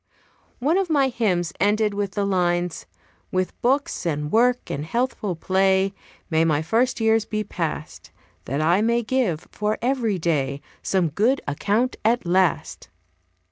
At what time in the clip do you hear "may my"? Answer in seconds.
6.31-6.63